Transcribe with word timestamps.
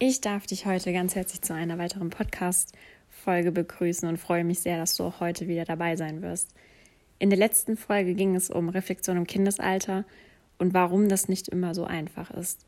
Ich 0.00 0.20
darf 0.20 0.44
dich 0.44 0.66
heute 0.66 0.92
ganz 0.92 1.14
herzlich 1.14 1.40
zu 1.42 1.54
einer 1.54 1.78
weiteren 1.78 2.10
Podcast-Folge 2.10 3.52
begrüßen 3.52 4.08
und 4.08 4.16
freue 4.16 4.42
mich 4.42 4.58
sehr, 4.58 4.76
dass 4.76 4.96
du 4.96 5.04
auch 5.04 5.20
heute 5.20 5.46
wieder 5.46 5.64
dabei 5.64 5.94
sein 5.94 6.20
wirst. 6.20 6.52
In 7.20 7.30
der 7.30 7.38
letzten 7.38 7.76
Folge 7.76 8.14
ging 8.14 8.34
es 8.34 8.50
um 8.50 8.70
Reflexion 8.70 9.16
im 9.16 9.26
Kindesalter 9.26 10.04
und 10.58 10.74
warum 10.74 11.08
das 11.08 11.28
nicht 11.28 11.46
immer 11.46 11.76
so 11.76 11.84
einfach 11.84 12.32
ist. 12.32 12.66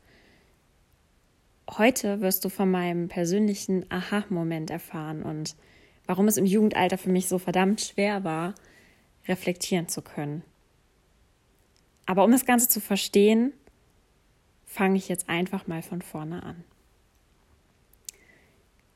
Heute 1.69 2.21
wirst 2.21 2.45
du 2.45 2.49
von 2.49 2.71
meinem 2.71 3.09
persönlichen 3.09 3.85
Aha-Moment 3.91 4.69
erfahren 4.69 5.21
und 5.21 5.57
warum 6.05 6.29
es 6.29 6.37
im 6.37 6.45
Jugendalter 6.45 6.97
für 6.97 7.09
mich 7.09 7.27
so 7.27 7.39
verdammt 7.39 7.81
schwer 7.81 8.23
war, 8.23 8.55
reflektieren 9.27 9.89
zu 9.89 10.01
können. 10.01 10.43
Aber 12.05 12.23
um 12.23 12.31
das 12.31 12.45
Ganze 12.45 12.69
zu 12.69 12.79
verstehen, 12.79 13.51
fange 14.65 14.95
ich 14.95 15.09
jetzt 15.09 15.27
einfach 15.27 15.67
mal 15.67 15.81
von 15.81 16.01
vorne 16.01 16.41
an. 16.41 16.63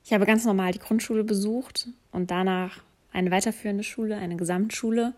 Ich 0.04 0.14
habe 0.14 0.26
ganz 0.26 0.46
normal 0.46 0.72
die 0.72 0.80
Grundschule 0.80 1.24
besucht 1.24 1.90
und 2.12 2.32
danach 2.32 2.84
eine 3.12 3.32
weiterführende 3.32 3.84
Schule, 3.84 4.18
eine 4.18 4.36
Gesamtschule. 4.36 5.14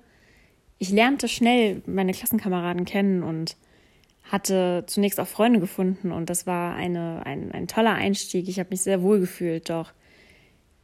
Ich 0.77 0.89
lernte 0.89 1.27
schnell 1.27 1.81
meine 1.85 2.11
Klassenkameraden 2.11 2.85
kennen 2.85 3.23
und 3.23 3.55
hatte 4.23 4.83
zunächst 4.87 5.19
auch 5.19 5.27
Freunde 5.27 5.59
gefunden 5.59 6.11
und 6.11 6.29
das 6.29 6.47
war 6.47 6.75
eine, 6.75 7.25
ein, 7.25 7.51
ein 7.51 7.67
toller 7.67 7.93
Einstieg. 7.93 8.47
Ich 8.47 8.59
habe 8.59 8.69
mich 8.69 8.81
sehr 8.81 9.01
wohl 9.01 9.19
gefühlt, 9.19 9.69
doch 9.69 9.93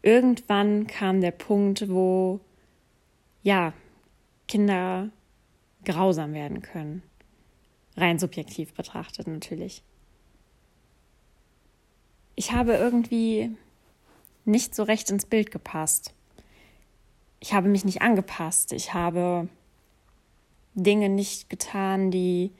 irgendwann 0.02 0.88
kam 0.88 1.22
der 1.22 1.32
Punkt, 1.32 1.90
wo 1.90 2.40
ja, 3.42 3.74
Kinder 4.48 5.10
grausam 5.86 6.34
werden 6.34 6.62
können. 6.62 7.02
Rein 7.96 8.20
subjektiv 8.20 8.74
betrachtet 8.74 9.28
natürlich. 9.28 9.84
Ich 12.36 12.52
habe 12.52 12.74
irgendwie 12.74 13.52
nicht 14.50 14.76
so 14.76 14.84
recht 14.84 15.10
ins 15.10 15.26
Bild 15.26 15.52
gepasst. 15.52 16.14
Ich 17.40 17.54
habe 17.54 17.70
mich 17.70 17.86
nicht 17.86 18.02
angepasst. 18.02 18.74
Ich 18.74 18.94
habe 18.94 19.48
Dinge 20.74 21.10
nicht 21.10 21.50
getan, 21.50 22.12
die 22.12 22.52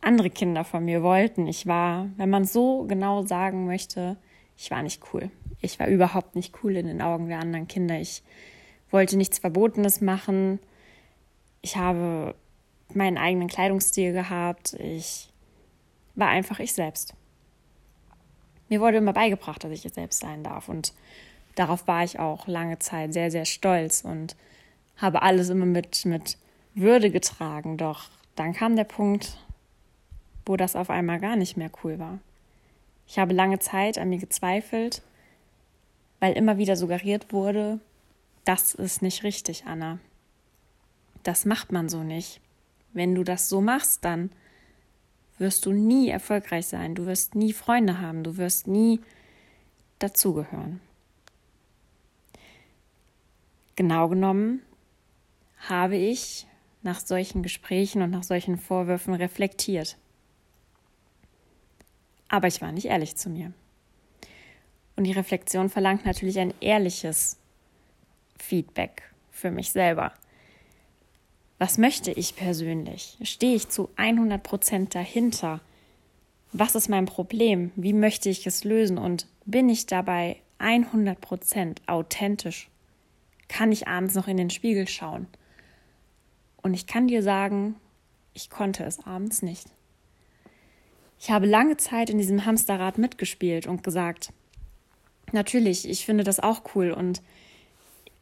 andere 0.00 0.30
Kinder 0.30 0.64
von 0.64 0.84
mir 0.84 1.02
wollten. 1.02 1.46
Ich 1.46 1.66
war, 1.66 2.08
wenn 2.16 2.30
man 2.30 2.44
so 2.44 2.84
genau 2.84 3.24
sagen 3.24 3.66
möchte, 3.66 4.16
ich 4.56 4.70
war 4.70 4.82
nicht 4.82 5.02
cool. 5.12 5.30
Ich 5.60 5.80
war 5.80 5.88
überhaupt 5.88 6.36
nicht 6.36 6.62
cool 6.62 6.76
in 6.76 6.86
den 6.86 7.02
Augen 7.02 7.28
der 7.28 7.40
anderen 7.40 7.66
Kinder. 7.66 7.98
Ich 7.98 8.22
wollte 8.90 9.16
nichts 9.16 9.38
Verbotenes 9.38 10.00
machen. 10.00 10.60
Ich 11.62 11.76
habe 11.76 12.34
meinen 12.92 13.18
eigenen 13.18 13.48
Kleidungsstil 13.48 14.12
gehabt. 14.12 14.74
Ich 14.74 15.30
war 16.14 16.28
einfach 16.28 16.60
ich 16.60 16.72
selbst. 16.72 17.14
Mir 18.68 18.80
wurde 18.80 18.98
immer 18.98 19.12
beigebracht, 19.12 19.62
dass 19.64 19.72
ich 19.72 19.84
es 19.84 19.94
selbst 19.94 20.20
sein 20.20 20.42
darf. 20.42 20.68
Und 20.68 20.92
darauf 21.54 21.86
war 21.86 22.04
ich 22.04 22.18
auch 22.18 22.46
lange 22.46 22.78
Zeit 22.78 23.12
sehr, 23.12 23.30
sehr 23.30 23.44
stolz 23.44 24.02
und 24.02 24.36
habe 24.96 25.22
alles 25.22 25.48
immer 25.48 25.66
mit, 25.66 26.04
mit 26.04 26.38
Würde 26.74 27.10
getragen. 27.10 27.76
Doch 27.76 28.08
dann 28.36 28.52
kam 28.52 28.76
der 28.76 28.84
Punkt, 28.84 29.36
wo 30.46 30.56
das 30.56 30.76
auf 30.76 30.90
einmal 30.90 31.20
gar 31.20 31.36
nicht 31.36 31.56
mehr 31.56 31.70
cool 31.82 31.98
war. 31.98 32.18
Ich 33.06 33.18
habe 33.18 33.34
lange 33.34 33.58
Zeit 33.58 33.98
an 33.98 34.08
mir 34.08 34.18
gezweifelt, 34.18 35.02
weil 36.20 36.32
immer 36.34 36.58
wieder 36.58 36.76
suggeriert 36.76 37.32
wurde, 37.32 37.80
das 38.44 38.74
ist 38.74 39.02
nicht 39.02 39.22
richtig, 39.24 39.64
Anna. 39.66 39.98
Das 41.22 41.44
macht 41.44 41.72
man 41.72 41.88
so 41.88 42.02
nicht. 42.02 42.40
Wenn 42.92 43.14
du 43.14 43.24
das 43.24 43.48
so 43.48 43.60
machst, 43.60 44.04
dann 44.04 44.30
wirst 45.38 45.66
du 45.66 45.72
nie 45.72 46.08
erfolgreich 46.08 46.66
sein, 46.66 46.94
du 46.94 47.06
wirst 47.06 47.34
nie 47.34 47.52
Freunde 47.52 48.00
haben, 48.00 48.22
du 48.22 48.36
wirst 48.36 48.66
nie 48.66 49.00
dazugehören. 49.98 50.80
Genau 53.76 54.08
genommen 54.08 54.62
habe 55.68 55.96
ich 55.96 56.46
nach 56.82 57.00
solchen 57.00 57.42
Gesprächen 57.42 58.02
und 58.02 58.10
nach 58.10 58.22
solchen 58.22 58.58
Vorwürfen 58.58 59.14
reflektiert. 59.14 59.96
Aber 62.28 62.46
ich 62.46 62.60
war 62.60 62.72
nicht 62.72 62.86
ehrlich 62.86 63.16
zu 63.16 63.30
mir. 63.30 63.52
Und 64.96 65.04
die 65.04 65.12
Reflexion 65.12 65.70
verlangt 65.70 66.04
natürlich 66.04 66.38
ein 66.38 66.54
ehrliches 66.60 67.38
Feedback 68.38 69.02
für 69.30 69.50
mich 69.50 69.72
selber. 69.72 70.12
Was 71.58 71.78
möchte 71.78 72.10
ich 72.10 72.34
persönlich? 72.34 73.16
Stehe 73.22 73.54
ich 73.54 73.68
zu 73.68 73.88
100 73.96 74.42
Prozent 74.42 74.94
dahinter? 74.94 75.60
Was 76.52 76.74
ist 76.74 76.88
mein 76.88 77.06
Problem? 77.06 77.70
Wie 77.76 77.92
möchte 77.92 78.28
ich 78.28 78.46
es 78.46 78.64
lösen? 78.64 78.98
Und 78.98 79.28
bin 79.44 79.68
ich 79.68 79.86
dabei 79.86 80.36
100 80.58 81.20
Prozent 81.20 81.82
authentisch? 81.86 82.68
Kann 83.48 83.72
ich 83.72 83.86
abends 83.86 84.14
noch 84.14 84.28
in 84.28 84.36
den 84.36 84.50
Spiegel 84.50 84.88
schauen? 84.88 85.26
Und 86.62 86.74
ich 86.74 86.86
kann 86.86 87.06
dir 87.06 87.22
sagen, 87.22 87.76
ich 88.32 88.50
konnte 88.50 88.84
es 88.84 89.06
abends 89.06 89.42
nicht. 89.42 89.68
Ich 91.20 91.30
habe 91.30 91.46
lange 91.46 91.76
Zeit 91.76 92.10
in 92.10 92.18
diesem 92.18 92.44
Hamsterrad 92.44 92.98
mitgespielt 92.98 93.66
und 93.66 93.82
gesagt, 93.82 94.32
natürlich, 95.32 95.88
ich 95.88 96.04
finde 96.04 96.24
das 96.24 96.40
auch 96.40 96.62
cool 96.74 96.90
und 96.90 97.22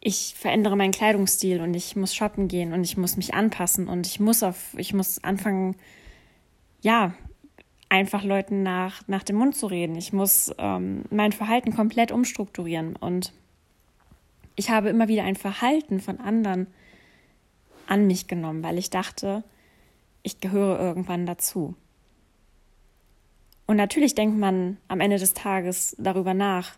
ich 0.04 0.34
verändere 0.36 0.76
meinen 0.76 0.90
Kleidungsstil 0.90 1.60
und 1.60 1.74
ich 1.74 1.94
muss 1.94 2.14
shoppen 2.14 2.48
gehen 2.48 2.72
und 2.72 2.82
ich 2.82 2.96
muss 2.96 3.16
mich 3.16 3.34
anpassen 3.34 3.86
und 3.86 4.06
ich 4.06 4.18
muss 4.18 4.42
auf, 4.42 4.74
ich 4.76 4.92
muss 4.92 5.22
anfangen, 5.22 5.76
ja, 6.80 7.14
einfach 7.88 8.24
Leuten 8.24 8.64
nach, 8.64 9.06
nach 9.06 9.22
dem 9.22 9.36
Mund 9.36 9.54
zu 9.54 9.66
reden. 9.66 9.94
Ich 9.94 10.12
muss 10.12 10.52
ähm, 10.58 11.04
mein 11.10 11.30
Verhalten 11.30 11.72
komplett 11.72 12.10
umstrukturieren 12.10 12.96
und 12.96 13.32
ich 14.56 14.70
habe 14.70 14.88
immer 14.88 15.06
wieder 15.06 15.22
ein 15.22 15.36
Verhalten 15.36 16.00
von 16.00 16.18
anderen 16.18 16.66
an 17.86 18.06
mich 18.08 18.26
genommen, 18.26 18.64
weil 18.64 18.78
ich 18.78 18.90
dachte, 18.90 19.44
ich 20.24 20.40
gehöre 20.40 20.80
irgendwann 20.80 21.26
dazu. 21.26 21.76
Und 23.66 23.76
natürlich 23.76 24.16
denkt 24.16 24.36
man 24.36 24.78
am 24.88 25.00
Ende 25.00 25.18
des 25.18 25.32
Tages 25.32 25.94
darüber 25.98 26.34
nach, 26.34 26.76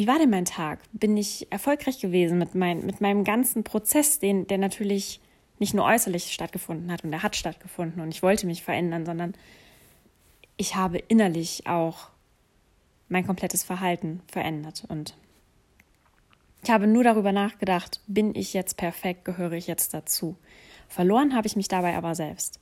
wie 0.00 0.06
war 0.06 0.18
denn 0.18 0.30
mein 0.30 0.46
Tag? 0.46 0.78
Bin 0.92 1.14
ich 1.18 1.52
erfolgreich 1.52 2.00
gewesen 2.00 2.38
mit, 2.38 2.54
mein, 2.54 2.86
mit 2.86 3.02
meinem 3.02 3.22
ganzen 3.22 3.64
Prozess, 3.64 4.18
den, 4.18 4.46
der 4.46 4.56
natürlich 4.56 5.20
nicht 5.58 5.74
nur 5.74 5.84
äußerlich 5.84 6.32
stattgefunden 6.32 6.90
hat 6.90 7.04
und 7.04 7.10
der 7.10 7.22
hat 7.22 7.36
stattgefunden 7.36 8.00
und 8.00 8.08
ich 8.08 8.22
wollte 8.22 8.46
mich 8.46 8.62
verändern, 8.62 9.04
sondern 9.04 9.34
ich 10.56 10.74
habe 10.74 10.96
innerlich 10.96 11.66
auch 11.66 12.08
mein 13.10 13.26
komplettes 13.26 13.62
Verhalten 13.62 14.22
verändert 14.26 14.86
und 14.88 15.18
ich 16.64 16.70
habe 16.70 16.86
nur 16.86 17.04
darüber 17.04 17.32
nachgedacht, 17.32 18.00
bin 18.06 18.34
ich 18.34 18.54
jetzt 18.54 18.78
perfekt, 18.78 19.26
gehöre 19.26 19.52
ich 19.52 19.66
jetzt 19.66 19.92
dazu. 19.92 20.34
Verloren 20.88 21.36
habe 21.36 21.46
ich 21.46 21.56
mich 21.56 21.68
dabei 21.68 21.94
aber 21.94 22.14
selbst. 22.14 22.58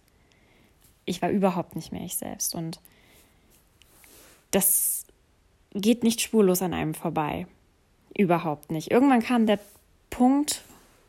Ich 1.05 1.22
war 1.22 1.31
überhaupt 1.31 1.76
nicht 1.76 1.93
mehr 1.93 2.03
ich 2.03 2.16
selbst 2.16 2.56
und 2.56 2.81
das 4.50 4.97
geht 5.75 6.03
nicht 6.03 6.21
spurlos 6.21 6.62
an 6.62 6.75
einem 6.75 6.95
vorbei. 6.95 7.47
Überhaupt 8.17 8.71
nicht. 8.71 8.91
Irgendwann 8.91 9.23
kam 9.23 9.47
der 9.47 9.61
Punkt, 10.11 10.62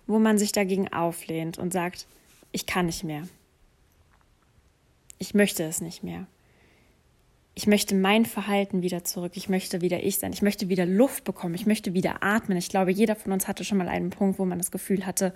wo 0.08 0.20
man 0.20 0.38
sich 0.38 0.52
dagegen 0.52 0.92
auflehnt 0.92 1.58
und 1.58 1.72
sagt, 1.72 2.08
ich 2.52 2.66
kann 2.66 2.88
nicht 2.88 3.03
mehr. 3.03 3.28
Ich 5.18 5.34
möchte 5.34 5.64
es 5.64 5.81
nicht 5.81 6.03
mehr. 6.03 6.28
Ich 7.56 7.68
möchte 7.68 7.94
mein 7.94 8.25
Verhalten 8.25 8.81
wieder 8.81 9.03
zurück. 9.03 9.34
Ich 9.36 9.50
möchte 9.50 9.81
wieder 9.81 10.03
ich 10.03 10.18
sein. 10.18 10.31
Ich 10.31 10.42
möchte 10.42 10.70
wieder 10.70 10.86
Luft 10.86 11.26
bekommen. 11.26 11.56
Ich 11.56 11.66
möchte 11.66 11.94
wieder 11.94 12.24
atmen. 12.24 12.58
Ich 12.58 12.70
glaube, 12.70 12.91
jeder 12.91 13.16
von 13.16 13.34
uns 13.34 13.47
hatte 13.47 13.66
schon 13.66 13.78
mal 13.78 13.90
einen 13.90 14.12
Punkt, 14.12 14.40
wo 14.40 14.46
man 14.46 14.58
das 14.58 14.72
Gefühl 14.72 15.06
hatte, 15.06 15.34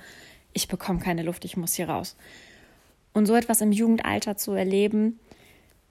ich 0.53 0.67
bekomme 0.67 0.99
keine 0.99 1.23
Luft, 1.23 1.45
ich 1.45 1.57
muss 1.57 1.73
hier 1.73 1.89
raus. 1.89 2.15
Und 3.13 3.25
so 3.25 3.35
etwas 3.35 3.61
im 3.61 3.71
Jugendalter 3.71 4.37
zu 4.37 4.53
erleben, 4.53 5.19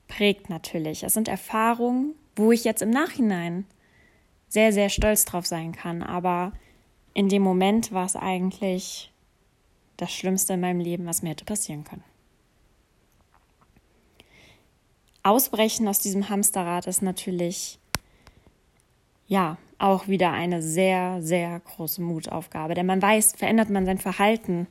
prägt 0.09 0.49
natürlich. 0.49 1.03
Es 1.03 1.15
sind 1.15 1.29
Erfahrungen, 1.29 2.15
wo 2.37 2.53
ich 2.53 2.65
jetzt 2.65 2.83
im 2.83 2.91
Nachhinein 2.91 3.67
sehr, 4.49 4.73
sehr 4.73 4.89
stolz 4.89 5.25
drauf 5.25 5.47
sein 5.47 5.73
kann. 5.73 6.03
Aber 6.03 6.53
in 7.15 7.29
dem 7.29 7.43
Moment 7.43 7.93
war 7.93 8.07
es 8.07 8.17
eigentlich 8.17 9.13
das 9.97 10.13
Schlimmste 10.13 10.55
in 10.55 10.61
meinem 10.61 10.81
Leben, 10.81 11.07
was 11.07 11.23
mir 11.23 11.31
hätte 11.31 11.45
passieren 11.45 11.85
können. 11.85 12.05
Ausbrechen 15.23 15.87
aus 15.87 16.01
diesem 16.01 16.29
Hamsterrad 16.29 16.87
ist 16.87 17.01
natürlich, 17.01 17.79
ja, 19.27 19.57
auch 19.79 20.09
wieder 20.09 20.31
eine 20.31 20.63
sehr, 20.63 21.23
sehr 21.23 21.61
große 21.61 22.03
Mutaufgabe. 22.03 22.75
Denn 22.75 22.87
man 22.87 23.03
weiß, 23.03 23.35
verändert 23.37 23.71
man 23.71 23.85
sein 23.85 23.99
Verhalten, 23.99 24.67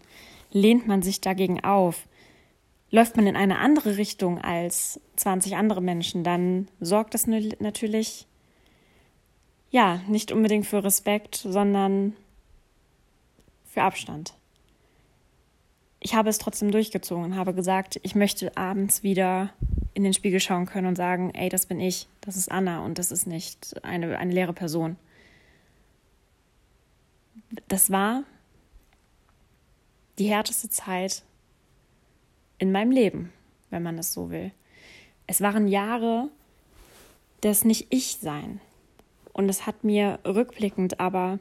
lehnt 0.52 0.88
man 0.88 1.02
sich 1.02 1.22
dagegen 1.22 1.64
auf, 1.64 2.07
läuft 2.92 3.16
man 3.16 3.26
in 3.26 3.38
eine 3.38 3.60
andere 3.60 3.98
Richtung 3.98 4.40
als 4.40 5.00
20 5.16 5.56
andere 5.56 5.82
Menschen, 5.82 6.24
dann 6.24 6.68
sorgt 6.80 7.14
das 7.14 7.26
natürlich 7.26 8.28
ja 9.72 10.02
nicht 10.08 10.32
unbedingt 10.32 10.66
für 10.66 10.84
Respekt, 10.84 11.36
sondern 11.36 12.14
für 13.66 13.84
Abstand. 13.84 14.34
Ich 16.02 16.14
habe 16.14 16.30
es 16.30 16.40
trotzdem 16.40 16.72
durchgezogen, 16.72 17.38
habe 17.38 17.54
gesagt, 17.54 18.00
ich 18.04 18.16
möchte 18.16 18.58
abends 18.58 19.04
wieder 19.04 19.54
in 19.94 20.04
den 20.04 20.14
Spiegel 20.14 20.40
schauen 20.40 20.66
können 20.66 20.88
und 20.88 20.96
sagen, 20.96 21.32
ey, 21.34 21.48
das 21.48 21.68
bin 21.68 21.80
ich, 21.80 22.08
das 22.22 22.36
ist 22.36 22.52
Anna 22.52 22.84
und 22.84 22.98
das 22.98 23.12
ist 23.12 23.28
nicht 23.28 23.82
eine, 23.84 24.18
eine 24.18 24.34
leere 24.34 24.54
Person. 24.54 24.98
Das 27.68 27.92
war 27.92 28.24
die 30.18 30.28
härteste 30.28 30.70
Zeit 30.70 31.24
in 32.62 32.72
meinem 32.72 32.92
Leben, 32.92 33.34
wenn 33.72 33.81
man 33.81 33.98
es 33.98 34.13
so 34.13 34.30
will. 34.30 34.52
Es 35.25 35.42
waren 35.42 35.68
Jahre 35.68 36.30
des 37.42 37.66
Nicht-Ich-Sein. 37.66 38.62
Und 39.34 39.50
es 39.50 39.66
hat 39.66 39.84
mir 39.84 40.19
rückblickend 40.25 41.00
aber 41.00 41.40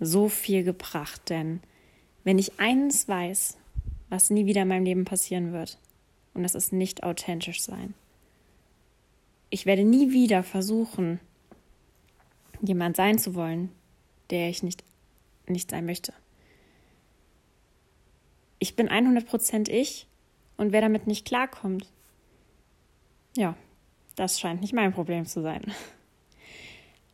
so 0.00 0.30
viel 0.30 0.64
gebracht, 0.64 1.28
denn 1.28 1.60
wenn 2.24 2.38
ich 2.38 2.58
eines 2.58 3.06
weiß, 3.06 3.58
was 4.08 4.30
nie 4.30 4.46
wieder 4.46 4.62
in 4.62 4.68
meinem 4.68 4.86
Leben 4.86 5.04
passieren 5.04 5.52
wird, 5.52 5.78
und 6.32 6.42
das 6.42 6.54
ist 6.54 6.72
nicht 6.72 7.02
authentisch 7.02 7.62
sein. 7.62 7.92
Ich 9.50 9.66
werde 9.66 9.84
nie 9.84 10.12
wieder 10.12 10.42
versuchen, 10.42 11.20
jemand 12.62 12.96
sein 12.96 13.18
zu 13.18 13.34
wollen, 13.34 13.70
der 14.30 14.48
ich 14.48 14.62
nicht, 14.62 14.82
nicht 15.46 15.70
sein 15.70 15.84
möchte. 15.84 16.14
Ich 18.58 18.76
bin 18.76 18.88
100% 18.88 19.68
ich 19.68 20.06
und 20.56 20.72
wer 20.72 20.80
damit 20.80 21.06
nicht 21.06 21.26
klarkommt, 21.26 21.86
ja, 23.36 23.56
das 24.16 24.38
scheint 24.38 24.60
nicht 24.60 24.72
mein 24.72 24.92
Problem 24.92 25.26
zu 25.26 25.42
sein. 25.42 25.72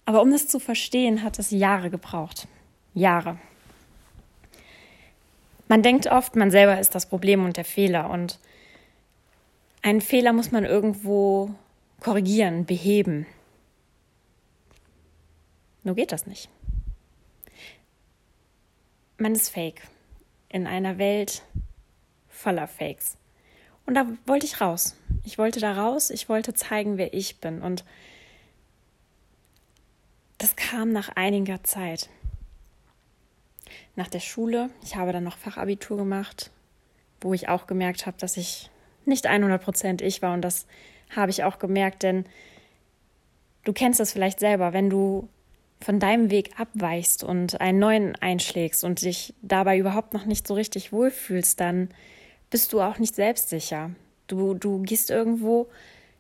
Aber 0.04 0.22
um 0.22 0.31
das 0.31 0.48
zu 0.48 0.58
verstehen, 0.58 1.22
hat 1.22 1.38
es 1.38 1.50
Jahre 1.50 1.90
gebraucht. 1.90 2.48
Jahre. 2.94 3.38
Man 5.69 5.82
denkt 5.82 6.08
oft, 6.08 6.34
man 6.34 6.50
selber 6.50 6.81
ist 6.81 6.94
das 6.96 7.06
Problem 7.06 7.44
und 7.44 7.56
der 7.56 7.64
Fehler. 7.64 8.10
Und 8.10 8.40
einen 9.82 10.00
Fehler 10.00 10.32
muss 10.32 10.50
man 10.50 10.64
irgendwo 10.64 11.54
korrigieren, 12.00 12.66
beheben. 12.66 13.26
Nur 15.84 15.94
geht 15.94 16.12
das 16.12 16.26
nicht. 16.26 16.50
Man 19.16 19.32
ist 19.32 19.50
fake 19.50 19.82
in 20.48 20.66
einer 20.66 20.98
Welt 20.98 21.43
voller 22.28 22.66
Fakes. 22.66 23.16
Und 23.90 23.96
da 23.96 24.06
wollte 24.25 24.46
ich 24.46 24.60
raus. 24.60 24.94
Ich 25.25 25.37
wollte 25.37 25.58
da 25.58 25.72
raus, 25.72 26.10
ich 26.10 26.28
wollte 26.28 26.54
zeigen, 26.54 26.96
wer 26.96 27.12
ich 27.12 27.40
bin. 27.40 27.60
Und 27.60 27.84
das 30.38 30.54
kam 30.54 30.92
nach 30.92 31.08
einiger 31.16 31.64
Zeit. 31.64 32.08
Nach 33.96 34.06
der 34.06 34.20
Schule, 34.20 34.70
ich 34.84 34.94
habe 34.94 35.12
dann 35.12 35.25
noch 35.25 35.37
Fachabitur 35.37 35.96
gemacht, 35.96 36.52
wo 37.20 37.34
ich 37.34 37.48
auch 37.48 37.66
gemerkt 37.66 38.06
habe, 38.06 38.16
dass 38.16 38.37
ich 38.37 38.70
nicht 39.06 39.26
100 39.26 39.60
Prozent 39.60 40.02
ich 40.02 40.22
war. 40.22 40.34
Und 40.34 40.43
das 40.43 40.69
habe 41.16 41.32
ich 41.32 41.43
auch 41.43 41.58
gemerkt, 41.58 42.04
denn 42.04 42.26
du 43.64 43.72
kennst 43.72 43.98
das 43.98 44.12
vielleicht 44.12 44.38
selber, 44.38 44.72
wenn 44.72 44.88
du 44.88 45.28
von 45.81 45.98
deinem 45.98 46.31
Weg 46.31 46.60
abweichst 46.60 47.25
und 47.25 47.60
einen 47.60 47.81
neuen 47.81 48.14
einschlägst 48.14 48.84
und 48.84 49.02
dich 49.02 49.34
dabei 49.43 49.78
überhaupt 49.78 50.14
noch 50.14 50.26
nicht 50.26 50.46
so 50.46 50.54
richtig 50.54 50.93
wohlfühlst, 50.93 51.58
dann 51.58 51.88
bist 52.50 52.73
du 52.73 52.81
auch 52.81 52.99
nicht 52.99 53.14
selbstsicher. 53.14 53.91
Du, 54.26 54.55
du 54.55 54.82
gehst 54.82 55.11
irgendwo, 55.11 55.69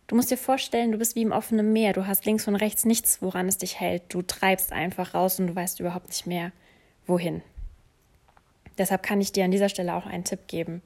du 0.06 0.16
musst 0.16 0.30
dir 0.30 0.36
vorstellen, 0.36 0.92
du 0.92 0.98
bist 0.98 1.16
wie 1.16 1.22
im 1.22 1.32
offenen 1.32 1.72
Meer. 1.72 1.92
Du 1.92 2.06
hast 2.06 2.24
links 2.24 2.48
und 2.48 2.56
rechts 2.56 2.84
nichts, 2.84 3.20
woran 3.20 3.48
es 3.48 3.58
dich 3.58 3.78
hält. 3.78 4.02
Du 4.08 4.22
treibst 4.22 4.72
einfach 4.72 5.14
raus 5.14 5.38
und 5.38 5.48
du 5.48 5.54
weißt 5.54 5.80
überhaupt 5.80 6.08
nicht 6.08 6.26
mehr, 6.26 6.52
wohin. 7.06 7.42
Deshalb 8.78 9.02
kann 9.02 9.20
ich 9.20 9.32
dir 9.32 9.44
an 9.44 9.50
dieser 9.50 9.68
Stelle 9.68 9.94
auch 9.94 10.06
einen 10.06 10.24
Tipp 10.24 10.46
geben. 10.46 10.82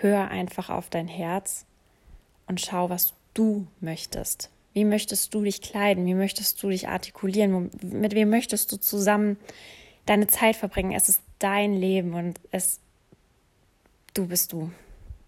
Hör 0.00 0.28
einfach 0.28 0.70
auf 0.70 0.88
dein 0.88 1.08
Herz 1.08 1.66
und 2.46 2.60
schau, 2.60 2.88
was 2.88 3.12
du 3.34 3.66
möchtest. 3.80 4.50
Wie 4.72 4.84
möchtest 4.84 5.34
du 5.34 5.42
dich 5.42 5.62
kleiden? 5.62 6.06
Wie 6.06 6.14
möchtest 6.14 6.62
du 6.62 6.68
dich 6.68 6.88
artikulieren? 6.88 7.70
Mit 7.82 8.14
wem 8.14 8.30
möchtest 8.30 8.70
du 8.70 8.76
zusammen 8.76 9.36
deine 10.06 10.28
Zeit 10.28 10.56
verbringen? 10.56 10.92
Es 10.92 11.08
ist 11.08 11.22
dein 11.38 11.74
Leben 11.74 12.14
und 12.14 12.38
es 12.50 12.80
du 14.14 14.26
bist 14.26 14.52
du. 14.52 14.70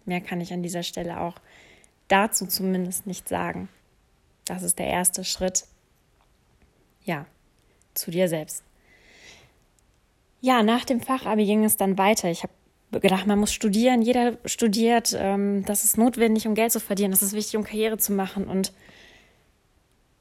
Mehr 0.05 0.21
kann 0.21 0.41
ich 0.41 0.53
an 0.53 0.63
dieser 0.63 0.83
Stelle 0.83 1.21
auch 1.21 1.37
dazu 2.09 2.47
zumindest 2.47 3.07
nicht 3.07 3.29
sagen. 3.29 3.69
Das 4.45 4.63
ist 4.63 4.79
der 4.79 4.87
erste 4.87 5.25
Schritt. 5.25 5.65
Ja, 7.05 7.27
zu 7.95 8.11
dir 8.11 8.29
selbst. 8.29 8.65
Ja, 10.41 10.63
nach 10.63 10.85
dem 10.85 11.01
Fachabi 11.01 11.47
ging 11.47 11.65
es 11.65 11.77
dann 11.77 11.99
weiter. 11.99 12.31
Ich 12.31 12.43
habe 12.43 12.53
gedacht, 13.01 13.27
man 13.27 13.39
muss 13.39 13.53
studieren. 13.53 14.03
Jeder 14.03 14.39
studiert. 14.45 15.17
Ähm, 15.17 15.65
das 15.65 15.85
ist 15.85 15.97
notwendig, 15.97 16.47
um 16.47 16.55
Geld 16.55 16.73
zu 16.73 16.81
verdienen. 16.81 17.13
Das 17.13 17.23
ist 17.23 17.33
wichtig, 17.33 17.57
um 17.57 17.65
Karriere 17.65 17.99
zu 17.99 18.13
machen. 18.13 18.49
Und 18.49 18.73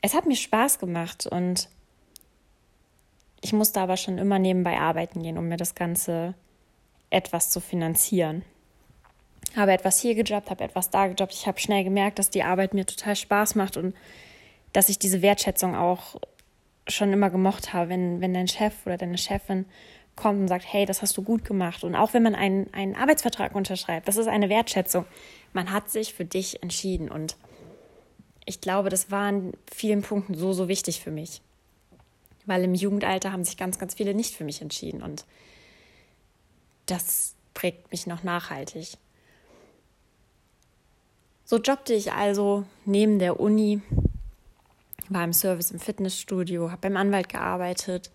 es 0.02 0.14
hat 0.14 0.28
mir 0.28 0.36
Spaß 0.36 0.78
gemacht. 0.78 1.26
Und 1.26 1.70
ich 3.42 3.54
musste 3.54 3.82
aber 3.82 3.98
schon 3.98 4.20
immer 4.20 4.38
nebenbei 4.38 4.78
arbeiten 4.80 5.24
gehen, 5.24 5.40
um 5.40 5.48
mir 5.48 5.58
das 5.58 5.74
Ganze 5.74 6.36
etwas 7.10 7.50
zu 7.50 7.60
finanzieren 7.60 8.44
habe 9.56 9.74
etwas 9.74 10.00
hier 10.00 10.16
gejobbt, 10.16 10.50
habe 10.50 10.64
etwas 10.64 10.90
da 10.90 11.08
gejobbt. 11.08 11.34
Ich 11.34 11.48
habe 11.48 11.60
schnell 11.60 11.84
gemerkt, 11.84 12.20
dass 12.20 12.30
die 12.30 12.44
Arbeit 12.44 12.74
mir 12.74 12.86
total 12.86 13.16
Spaß 13.16 13.56
macht 13.56 13.78
und 13.78 13.96
dass 14.74 14.90
ich 14.90 15.00
diese 15.00 15.22
Wertschätzung 15.22 15.76
auch 15.76 16.16
schon 16.88 17.12
immer 17.14 17.30
gemocht 17.30 17.74
habe, 17.74 17.90
wenn, 17.90 18.22
wenn 18.22 18.34
dein 18.34 18.48
Chef 18.48 18.74
oder 18.86 18.98
deine 18.98 19.18
Chefin 19.18 19.66
kommt 20.16 20.40
und 20.40 20.48
sagt, 20.48 20.66
hey, 20.68 20.86
das 20.86 21.02
hast 21.02 21.18
du 21.18 21.24
gut 21.24 21.46
gemacht. 21.46 21.84
Und 21.84 21.96
auch 21.96 22.14
wenn 22.14 22.24
man 22.24 22.36
einen, 22.36 22.72
einen 22.74 22.96
Arbeitsvertrag 22.96 23.56
unterschreibt, 23.56 24.08
das 24.08 24.18
ist 24.18 24.28
eine 24.28 24.50
Wertschätzung. 24.50 25.06
Man 25.54 25.72
hat 25.72 25.90
sich 25.90 26.14
für 26.14 26.26
dich 26.26 26.62
entschieden. 26.64 27.10
Und 27.10 27.36
ich 28.46 28.62
glaube, 28.62 28.90
das 28.90 29.12
war 29.12 29.30
in 29.30 29.54
vielen 29.72 30.02
Punkten 30.02 30.36
so, 30.36 30.54
so 30.54 30.68
wichtig 30.68 31.02
für 31.02 31.12
mich. 31.12 31.42
Weil 32.46 32.64
im 32.64 32.74
Jugendalter 32.74 33.32
haben 33.32 33.44
sich 33.44 33.58
ganz, 33.58 33.80
ganz 33.80 33.96
viele 33.96 34.14
nicht 34.14 34.36
für 34.36 34.44
mich 34.44 34.62
entschieden. 34.62 35.02
Und 35.02 35.26
das 36.86 37.36
prägt 37.54 37.92
mich 37.92 38.08
noch 38.08 38.24
nachhaltig. 38.24 38.98
So 41.52 41.58
jobbte 41.58 41.94
ich 41.94 42.14
also 42.14 42.64
neben 42.86 43.20
der 43.20 43.42
Uni, 43.42 43.82
war 45.10 45.26
im 45.26 45.34
Service 45.34 45.72
im 45.72 45.82
Fitnessstudio, 45.82 46.72
habe 46.72 46.80
beim 46.84 46.96
Anwalt 46.96 47.28
gearbeitet, 47.28 48.10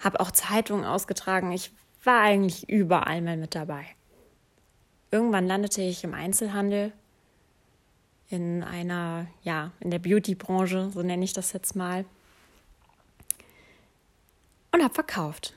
habe 0.00 0.20
auch 0.20 0.30
Zeitungen 0.30 0.84
ausgetragen. 0.84 1.52
Ich 1.52 1.72
war 2.04 2.20
eigentlich 2.20 2.68
überall 2.68 3.22
mal 3.22 3.38
mit 3.38 3.54
dabei. 3.54 3.86
Irgendwann 5.10 5.46
landete 5.46 5.80
ich 5.80 6.04
im 6.04 6.12
Einzelhandel 6.12 6.92
in 8.28 8.62
einer, 8.62 9.26
ja, 9.42 9.70
in 9.80 9.90
der 9.90 9.98
Beauty-Branche, 9.98 10.90
so 10.92 11.00
nenne 11.00 11.24
ich 11.24 11.32
das 11.32 11.54
jetzt 11.54 11.76
mal, 11.76 12.04
und 14.70 14.84
habe 14.84 14.92
verkauft. 14.92 15.54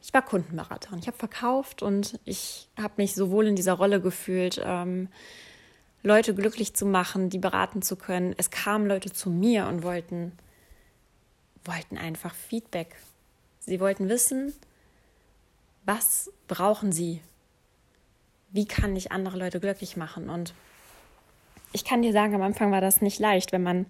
Ich 0.00 0.14
war 0.14 0.22
Kundenberaterin. 0.22 1.00
Ich 1.00 1.08
habe 1.08 1.18
verkauft 1.18 1.82
und 1.82 2.18
ich 2.24 2.70
habe 2.80 2.94
mich 2.96 3.14
sowohl 3.14 3.48
in 3.48 3.54
dieser 3.54 3.74
Rolle 3.74 4.00
gefühlt, 4.00 4.58
ähm, 4.64 5.08
Leute 6.04 6.34
glücklich 6.34 6.74
zu 6.74 6.84
machen, 6.84 7.30
die 7.30 7.38
beraten 7.38 7.80
zu 7.82 7.96
können. 7.96 8.34
Es 8.36 8.50
kamen 8.50 8.86
Leute 8.86 9.10
zu 9.10 9.30
mir 9.30 9.66
und 9.66 9.82
wollten, 9.82 10.32
wollten 11.64 11.96
einfach 11.96 12.34
Feedback. 12.34 12.94
Sie 13.58 13.80
wollten 13.80 14.10
wissen, 14.10 14.52
was 15.86 16.30
brauchen 16.46 16.92
sie? 16.92 17.22
Wie 18.50 18.66
kann 18.66 18.94
ich 18.94 19.12
andere 19.12 19.38
Leute 19.38 19.60
glücklich 19.60 19.96
machen? 19.96 20.28
Und 20.28 20.54
ich 21.72 21.86
kann 21.86 22.02
dir 22.02 22.12
sagen, 22.12 22.34
am 22.34 22.42
Anfang 22.42 22.70
war 22.70 22.82
das 22.82 23.00
nicht 23.00 23.18
leicht, 23.18 23.50
wenn 23.52 23.62
man 23.62 23.86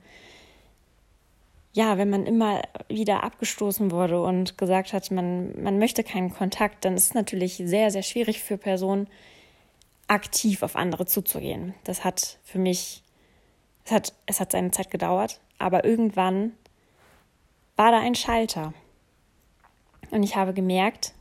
ja, 1.76 1.98
wenn 1.98 2.08
man 2.08 2.24
immer 2.24 2.62
wieder 2.88 3.24
abgestoßen 3.24 3.90
wurde 3.90 4.22
und 4.22 4.56
gesagt 4.56 4.92
hat, 4.92 5.10
man, 5.10 5.60
man 5.60 5.80
möchte 5.80 6.04
keinen 6.04 6.32
Kontakt, 6.32 6.84
dann 6.84 6.94
ist 6.94 7.06
es 7.06 7.14
natürlich 7.14 7.56
sehr, 7.56 7.90
sehr 7.90 8.04
schwierig 8.04 8.40
für 8.40 8.56
Personen, 8.56 9.08
aktiv 10.08 10.62
auf 10.62 10.76
andere 10.76 11.06
zuzugehen. 11.06 11.74
Das 11.84 12.04
hat 12.04 12.38
für 12.44 12.58
mich, 12.58 13.02
es 13.84 13.92
hat, 13.92 14.14
es 14.26 14.40
hat 14.40 14.52
seine 14.52 14.70
Zeit 14.70 14.90
gedauert, 14.90 15.40
aber 15.58 15.84
irgendwann 15.84 16.52
war 17.76 17.90
da 17.90 18.00
ein 18.00 18.14
Schalter. 18.14 18.72
Und 20.10 20.22
ich 20.22 20.36
habe 20.36 20.54
gemerkt, 20.54 21.14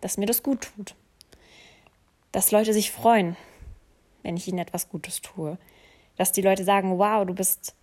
dass 0.00 0.16
mir 0.16 0.26
das 0.26 0.42
gut 0.42 0.72
tut. 0.76 0.94
Dass 2.32 2.52
Leute 2.52 2.72
sich 2.72 2.92
freuen, 2.92 3.36
wenn 4.22 4.36
ich 4.36 4.46
ihnen 4.46 4.58
etwas 4.58 4.88
Gutes 4.88 5.20
tue. 5.20 5.58
Dass 6.16 6.32
die 6.32 6.42
Leute 6.42 6.64
sagen, 6.64 6.98
wow, 6.98 7.26
du 7.26 7.34
bist, 7.34 7.74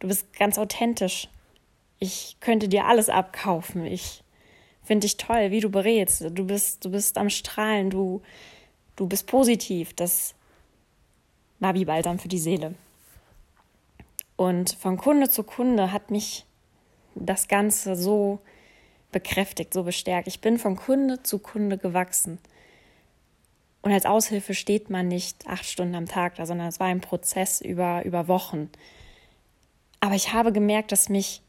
du 0.00 0.08
bist 0.08 0.32
ganz 0.32 0.58
authentisch. 0.58 1.28
Ich 1.98 2.38
könnte 2.40 2.68
dir 2.68 2.86
alles 2.86 3.08
abkaufen. 3.08 3.86
Ich 3.86 4.24
finde 4.82 5.06
dich 5.06 5.16
toll, 5.16 5.50
wie 5.50 5.60
du 5.60 5.70
berätst. 5.70 6.22
Du 6.30 6.46
bist, 6.46 6.84
du 6.84 6.90
bist 6.90 7.16
am 7.16 7.30
Strahlen. 7.30 7.90
Du, 7.90 8.22
du 9.02 9.08
bist 9.08 9.26
positiv, 9.26 9.94
das 9.94 10.32
war 11.58 11.74
wie 11.74 11.84
Balsam 11.84 12.20
für 12.20 12.28
die 12.28 12.38
Seele. 12.38 12.74
Und 14.36 14.74
von 14.74 14.96
Kunde 14.96 15.28
zu 15.28 15.42
Kunde 15.42 15.90
hat 15.90 16.12
mich 16.12 16.46
das 17.16 17.48
Ganze 17.48 17.96
so 17.96 18.38
bekräftigt, 19.10 19.74
so 19.74 19.82
bestärkt. 19.82 20.28
Ich 20.28 20.40
bin 20.40 20.56
von 20.56 20.76
Kunde 20.76 21.20
zu 21.22 21.40
Kunde 21.40 21.78
gewachsen. 21.78 22.38
Und 23.82 23.90
als 23.90 24.06
Aushilfe 24.06 24.54
steht 24.54 24.88
man 24.88 25.08
nicht 25.08 25.48
acht 25.48 25.64
Stunden 25.64 25.96
am 25.96 26.06
Tag 26.06 26.36
da, 26.36 26.46
sondern 26.46 26.68
es 26.68 26.78
war 26.78 26.86
ein 26.86 27.00
Prozess 27.00 27.60
über, 27.60 28.04
über 28.04 28.28
Wochen. 28.28 28.70
Aber 29.98 30.14
ich 30.14 30.32
habe 30.32 30.52
gemerkt, 30.52 30.92
dass 30.92 31.08
mich 31.08 31.42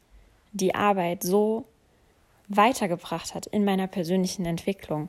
die 0.52 0.74
Arbeit 0.74 1.22
so 1.22 1.66
weitergebracht 2.48 3.32
hat 3.32 3.46
in 3.46 3.64
meiner 3.64 3.86
persönlichen 3.86 4.44
Entwicklung. 4.44 5.08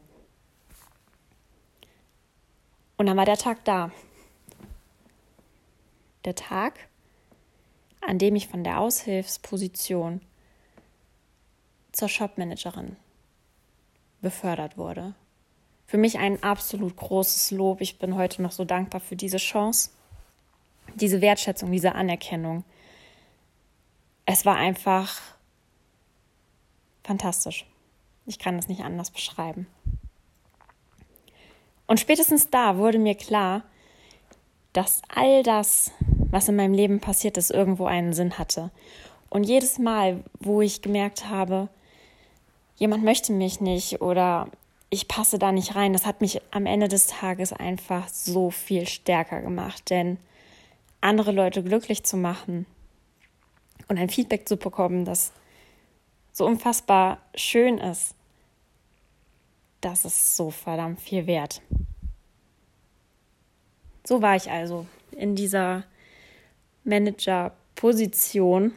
Und 2.98 3.08
dann 3.08 3.18
war 3.18 3.26
der 3.26 3.38
Tag 3.38 3.64
da. 3.66 3.92
Der 6.24 6.36
Tag, 6.36 6.74
an 8.02 8.18
dem 8.18 8.36
ich 8.36 8.48
von 8.48 8.64
der 8.64 8.80
Aushilfsposition 8.80 10.22
zur 11.92 12.10
Shopmanagerin 12.10 12.96
befördert 14.22 14.78
wurde. 14.78 15.14
Für 15.88 15.98
mich 15.98 16.18
ein 16.18 16.42
absolut 16.42 16.96
großes 16.96 17.52
Lob. 17.52 17.80
Ich 17.80 18.00
bin 18.00 18.16
heute 18.16 18.42
noch 18.42 18.52
so 18.52 18.66
dankbar 18.66 19.00
für 19.00 19.16
diese 19.16 19.38
Chance, 19.38 19.92
diese 20.96 21.22
Wertschätzung, 21.22 21.72
diese 21.72 21.94
Anerkennung. 21.94 22.64
Es 24.26 24.46
war 24.46 24.56
einfach 24.56 25.22
fantastisch. 27.04 27.66
Ich 28.26 28.40
kann 28.40 28.56
das 28.56 28.68
nicht 28.68 28.82
anders 28.82 29.12
beschreiben. 29.12 29.68
Und 31.88 32.00
spätestens 32.00 32.50
da 32.50 32.78
wurde 32.78 33.00
mir 33.00 33.16
klar, 33.16 33.64
dass 34.74 35.02
all 35.08 35.44
das, 35.44 35.92
was 36.32 36.50
in 36.50 36.56
meinem 36.56 36.74
Leben 36.74 37.00
passiert 37.00 37.38
ist, 37.38 37.52
irgendwo 37.52 37.86
einen 37.86 38.14
Sinn 38.14 38.38
hatte. 38.38 38.72
Und 39.30 39.44
jedes 39.44 39.80
Mal, 39.80 40.24
wo 40.40 40.62
ich 40.62 40.82
gemerkt 40.82 41.30
habe, 41.30 41.70
jemand 42.76 43.04
möchte 43.04 43.32
mich 43.32 43.62
nicht 43.62 44.02
oder 44.02 44.50
ich 44.90 45.08
passe 45.08 45.40
da 45.40 45.52
nicht 45.52 45.76
rein, 45.76 45.94
das 45.94 46.06
hat 46.06 46.22
mich 46.22 46.42
am 46.52 46.66
Ende 46.66 46.88
des 46.88 47.08
Tages 47.08 47.54
einfach 47.54 48.08
so 48.08 48.52
viel 48.52 48.88
stärker 48.88 49.42
gemacht. 49.42 49.90
Denn 49.90 50.18
andere 51.02 51.32
Leute 51.32 51.64
glücklich 51.64 52.04
zu 52.04 52.18
machen 52.18 52.66
und 53.88 53.98
ein 53.98 54.10
Feedback 54.10 54.48
zu 54.48 54.58
bekommen, 54.58 55.06
das 55.06 55.32
so 56.32 56.46
unfassbar 56.46 57.20
schön 57.36 57.78
ist, 57.78 58.16
das 59.86 60.04
ist 60.04 60.36
so 60.36 60.50
verdammt 60.50 61.00
viel 61.00 61.28
wert. 61.28 61.62
So 64.04 64.22
war 64.22 64.36
ich 64.36 64.50
also 64.50 64.88
in 65.12 65.36
dieser 65.36 65.84
Manager-Position. 66.86 68.74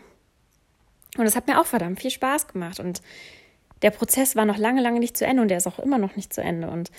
Und 1.16 1.26
es 1.26 1.34
hat 1.34 1.46
mir 1.46 1.60
auch 1.60 1.66
verdammt 1.66 2.00
viel 2.00 2.10
Spaß 2.10 2.48
gemacht. 2.48 2.78
Und 2.78 3.00
der 3.80 3.90
Prozess 3.90 4.36
war 4.36 4.44
noch 4.44 4.58
lange, 4.58 4.82
lange 4.82 5.00
nicht 5.00 5.16
zu 5.16 5.24
Ende 5.24 5.40
und 5.40 5.48
der 5.48 5.56
ist 5.56 5.66
auch 5.66 5.78
immer 5.78 5.96
noch 5.96 6.14
nicht 6.14 6.32
zu 6.32 6.42
Ende. 6.42 6.68
Und 6.68 6.90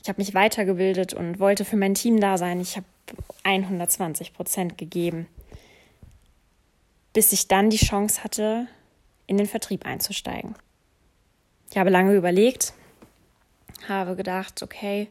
ich 0.00 0.08
habe 0.08 0.20
mich 0.20 0.34
weitergebildet 0.34 1.12
und 1.12 1.40
wollte 1.40 1.64
für 1.64 1.76
mein 1.76 1.94
Team 1.94 2.20
da 2.20 2.38
sein. 2.38 2.60
Ich 2.60 2.76
habe 2.76 2.86
120 3.42 4.34
Prozent 4.34 4.78
gegeben, 4.78 5.26
bis 7.12 7.32
ich 7.32 7.48
dann 7.48 7.70
die 7.70 7.76
Chance 7.76 8.22
hatte, 8.22 8.68
in 9.26 9.36
den 9.36 9.46
Vertrieb 9.46 9.84
einzusteigen. 9.84 10.54
Ich 11.70 11.76
habe 11.76 11.90
lange 11.90 12.14
überlegt, 12.14 12.74
habe 13.88 14.16
gedacht, 14.16 14.62
okay, 14.62 15.08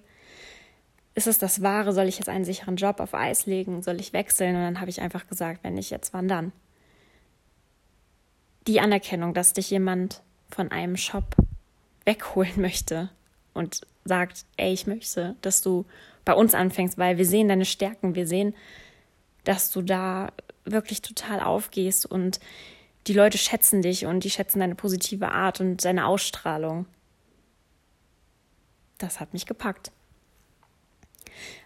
ist 1.13 1.27
es 1.27 1.37
das 1.37 1.61
Wahre? 1.61 1.93
Soll 1.93 2.07
ich 2.07 2.17
jetzt 2.17 2.29
einen 2.29 2.45
sicheren 2.45 2.77
Job 2.77 2.99
auf 2.99 3.13
Eis 3.13 3.45
legen? 3.45 3.81
Soll 3.81 3.99
ich 3.99 4.13
wechseln? 4.13 4.55
Und 4.55 4.61
dann 4.61 4.79
habe 4.79 4.89
ich 4.89 5.01
einfach 5.01 5.27
gesagt, 5.27 5.63
wenn 5.63 5.73
nicht 5.73 5.89
jetzt, 5.89 6.13
wann 6.13 6.27
dann? 6.27 6.51
Die 8.67 8.79
Anerkennung, 8.79 9.33
dass 9.33 9.53
dich 9.53 9.69
jemand 9.69 10.21
von 10.49 10.71
einem 10.71 10.97
Shop 10.97 11.35
wegholen 12.05 12.61
möchte 12.61 13.09
und 13.53 13.81
sagt, 14.05 14.45
ey, 14.57 14.71
ich 14.73 14.87
möchte, 14.87 15.35
dass 15.41 15.61
du 15.61 15.85
bei 16.25 16.33
uns 16.33 16.53
anfängst, 16.53 16.97
weil 16.97 17.17
wir 17.17 17.25
sehen 17.25 17.47
deine 17.47 17.65
Stärken, 17.65 18.15
wir 18.15 18.27
sehen, 18.27 18.55
dass 19.43 19.71
du 19.71 19.81
da 19.81 20.31
wirklich 20.65 21.01
total 21.01 21.39
aufgehst 21.39 22.05
und 22.05 22.39
die 23.07 23.13
Leute 23.13 23.37
schätzen 23.37 23.81
dich 23.81 24.05
und 24.05 24.23
die 24.23 24.29
schätzen 24.29 24.59
deine 24.59 24.75
positive 24.75 25.31
Art 25.31 25.59
und 25.59 25.83
deine 25.83 26.05
Ausstrahlung. 26.05 26.85
Das 29.01 29.19
hat 29.19 29.33
mich 29.33 29.45
gepackt. 29.45 29.91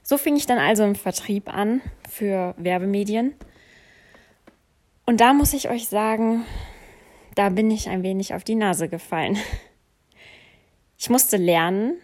So 0.03 0.17
fing 0.17 0.35
ich 0.35 0.45
dann 0.45 0.57
also 0.57 0.83
im 0.83 0.95
Vertrieb 0.95 1.53
an 1.53 1.81
für 2.09 2.55
Werbemedien. 2.57 3.33
Und 5.05 5.19
da 5.19 5.33
muss 5.33 5.53
ich 5.53 5.69
euch 5.69 5.87
sagen, 5.87 6.45
da 7.35 7.49
bin 7.49 7.69
ich 7.69 7.89
ein 7.89 8.03
wenig 8.03 8.33
auf 8.33 8.43
die 8.43 8.55
Nase 8.55 8.87
gefallen. 8.87 9.37
Ich 10.97 11.09
musste 11.09 11.35
lernen, 11.35 11.97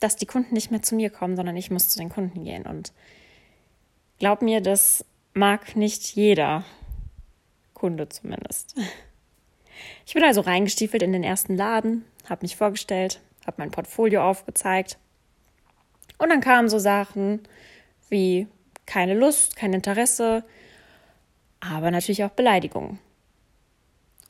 dass 0.00 0.16
die 0.16 0.26
Kunden 0.26 0.54
nicht 0.54 0.72
mehr 0.72 0.82
zu 0.82 0.96
mir 0.96 1.10
kommen, 1.10 1.36
sondern 1.36 1.56
ich 1.56 1.70
muss 1.70 1.88
zu 1.88 1.98
den 1.98 2.08
Kunden 2.08 2.44
gehen. 2.44 2.66
Und 2.66 2.92
glaub 4.18 4.42
mir, 4.42 4.60
das 4.60 5.04
mag 5.32 5.76
nicht 5.76 6.16
jeder 6.16 6.64
Kunde 7.72 8.08
zumindest. 8.08 8.74
Ich 10.06 10.14
bin 10.14 10.24
also 10.24 10.40
reingestiefelt 10.40 11.04
in 11.04 11.12
den 11.12 11.22
ersten 11.22 11.56
Laden, 11.56 12.04
habe 12.28 12.44
mich 12.44 12.56
vorgestellt, 12.56 13.20
habe 13.48 13.56
mein 13.58 13.72
Portfolio 13.72 14.22
aufgezeigt. 14.22 14.98
Und 16.18 16.30
dann 16.30 16.40
kamen 16.40 16.68
so 16.68 16.78
Sachen 16.78 17.40
wie 18.08 18.46
keine 18.86 19.14
Lust, 19.14 19.56
kein 19.56 19.72
Interesse, 19.72 20.44
aber 21.60 21.90
natürlich 21.90 22.24
auch 22.24 22.30
Beleidigungen. 22.30 22.98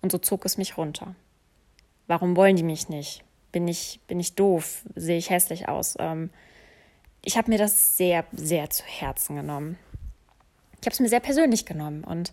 Und 0.00 0.12
so 0.12 0.18
zog 0.18 0.44
es 0.44 0.56
mich 0.56 0.76
runter. 0.76 1.14
Warum 2.06 2.36
wollen 2.36 2.56
die 2.56 2.62
mich 2.62 2.88
nicht? 2.88 3.24
Bin 3.52 3.68
ich, 3.68 4.00
bin 4.06 4.18
ich 4.20 4.34
doof? 4.34 4.82
Sehe 4.94 5.18
ich 5.18 5.30
hässlich 5.30 5.68
aus? 5.68 5.96
Ähm, 5.98 6.30
ich 7.22 7.36
habe 7.36 7.50
mir 7.50 7.58
das 7.58 7.96
sehr, 7.96 8.24
sehr 8.32 8.70
zu 8.70 8.84
Herzen 8.84 9.36
genommen. 9.36 9.78
Ich 10.80 10.86
habe 10.86 10.92
es 10.92 11.00
mir 11.00 11.08
sehr 11.08 11.20
persönlich 11.20 11.66
genommen. 11.66 12.04
Und 12.04 12.32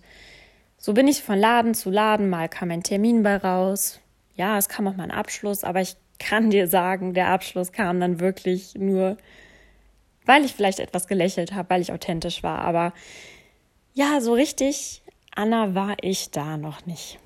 so 0.77 0.93
bin 0.93 1.07
ich 1.07 1.23
von 1.23 1.37
Laden 1.37 1.73
zu 1.73 1.89
Laden. 1.89 2.29
Mal 2.29 2.47
kam 2.47 2.71
ein 2.71 2.83
Termin 2.83 3.23
bei 3.23 3.37
raus. 3.37 3.99
Ja, 4.35 4.57
es 4.57 4.69
kam 4.69 4.87
auch 4.87 4.95
mal 4.95 5.03
ein 5.03 5.11
Abschluss. 5.11 5.63
Aber 5.63 5.81
ich 5.81 5.97
kann 6.19 6.49
dir 6.49 6.67
sagen, 6.67 7.13
der 7.13 7.27
Abschluss 7.27 7.71
kam 7.71 7.99
dann 7.99 8.19
wirklich 8.19 8.75
nur, 8.75 9.17
weil 10.25 10.45
ich 10.45 10.53
vielleicht 10.53 10.79
etwas 10.79 11.07
gelächelt 11.07 11.53
habe, 11.53 11.69
weil 11.69 11.81
ich 11.81 11.91
authentisch 11.91 12.43
war. 12.43 12.59
Aber 12.59 12.93
ja, 13.93 14.21
so 14.21 14.33
richtig 14.33 15.01
Anna 15.35 15.75
war 15.75 15.97
ich 16.01 16.31
da 16.31 16.57
noch 16.57 16.85
nicht 16.85 17.19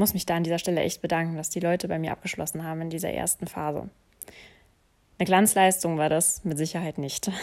muss 0.00 0.14
mich 0.14 0.26
da 0.26 0.34
an 0.34 0.42
dieser 0.42 0.58
Stelle 0.58 0.80
echt 0.80 1.00
bedanken, 1.02 1.36
dass 1.36 1.50
die 1.50 1.60
Leute 1.60 1.86
bei 1.86 1.98
mir 1.98 2.10
abgeschlossen 2.10 2.64
haben 2.64 2.80
in 2.80 2.90
dieser 2.90 3.10
ersten 3.10 3.46
Phase. 3.46 3.88
Eine 5.18 5.26
Glanzleistung 5.26 5.98
war 5.98 6.08
das 6.08 6.42
mit 6.44 6.58
Sicherheit 6.58 6.98
nicht. 6.98 7.30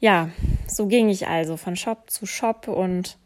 Ja, 0.00 0.30
so 0.68 0.86
ging 0.86 1.08
ich 1.08 1.26
also 1.26 1.56
von 1.56 1.74
Shop 1.74 2.08
zu 2.08 2.24
Shop 2.24 2.68
und 2.68 3.18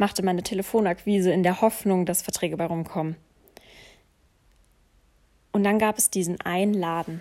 machte 0.00 0.24
meine 0.24 0.42
Telefonakquise 0.42 1.30
in 1.30 1.42
der 1.42 1.60
Hoffnung, 1.60 2.06
dass 2.06 2.22
Verträge 2.22 2.56
bei 2.56 2.64
rumkommen. 2.64 3.16
Und 5.52 5.62
dann 5.62 5.78
gab 5.78 5.98
es 5.98 6.10
diesen 6.10 6.40
einen 6.40 6.72
Laden. 6.74 7.20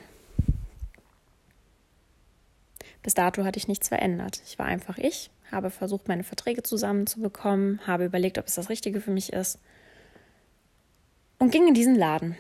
Bis 3.04 3.14
dato 3.14 3.44
hatte 3.44 3.60
ich 3.60 3.68
nichts 3.68 3.90
verändert. 3.90 4.42
Ich 4.46 4.58
war 4.58 4.66
einfach 4.66 4.98
ich, 4.98 5.30
habe 5.52 5.72
versucht, 5.72 6.08
meine 6.08 6.24
Verträge 6.24 6.64
zusammenzubekommen, 6.64 7.86
habe 7.86 8.06
überlegt, 8.06 8.38
ob 8.38 8.48
es 8.48 8.56
das 8.56 8.70
Richtige 8.70 9.02
für 9.02 9.12
mich 9.12 9.34
ist 9.34 9.60
und 11.38 11.52
ging 11.52 11.68
in 11.68 11.74
diesen 11.74 11.96
Laden. 11.96 12.38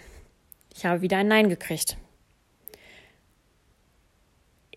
Ich 0.73 0.85
habe 0.85 1.01
wieder 1.01 1.17
ein 1.17 1.27
Nein 1.27 1.49
gekriegt. 1.49 1.97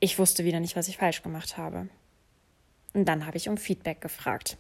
Ich 0.01 0.19
wusste 0.19 0.45
wieder 0.45 0.59
nicht, 0.59 0.75
was 0.75 0.89
ich 0.89 0.97
falsch 0.97 1.23
gemacht 1.23 1.57
habe. 1.57 1.89
Und 2.95 3.05
dann 3.05 3.27
habe 3.27 3.37
ich 3.37 3.49
um 3.49 3.57
Feedback 3.57 4.01
gefragt. 4.01 4.57